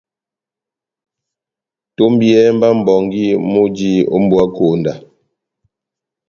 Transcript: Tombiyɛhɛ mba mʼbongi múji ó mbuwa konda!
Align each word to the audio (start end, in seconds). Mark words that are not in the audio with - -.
Tombiyɛhɛ 1.95 2.51
mba 2.55 2.67
mʼbongi 2.77 3.23
múji 3.51 3.91
ó 4.15 4.17
mbuwa 4.23 4.45
konda! 4.55 4.93